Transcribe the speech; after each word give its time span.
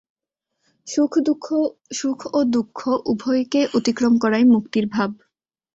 সুখ 0.87 2.19
ও 2.33 2.39
দুঃখ 2.51 2.79
উভয়কে 3.05 3.61
অতিক্রম 3.73 4.13
করাই 4.17 4.43
মুক্তির 4.53 4.85
ভাব। 4.87 5.11